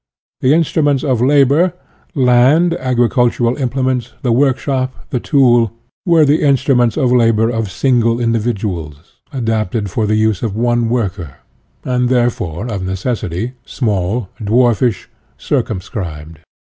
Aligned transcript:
The 0.39 0.51
instruments 0.55 1.03
of 1.03 1.21
labor 1.21 1.73
land, 2.15 2.73
agricultural 2.73 3.55
implements, 3.57 4.13
the 4.23 4.31
workshop, 4.31 4.91
the 5.11 5.19
tool 5.19 5.73
were 6.07 6.25
the 6.25 6.41
instruments 6.41 6.97
of 6.97 7.11
labor 7.11 7.51
of 7.51 7.69
single 7.71 8.19
individuals, 8.19 9.17
adapted 9.31 9.91
for 9.91 10.07
the 10.07 10.15
use 10.17 10.41
of 10.41 10.55
one 10.55 10.89
worker, 10.89 11.35
and, 11.85 12.09
therefore, 12.09 12.65
of 12.65 12.81
necessity, 12.81 13.53
small, 13.63 14.27
dwarfish, 14.43 15.07
circumscribed. 15.37 16.39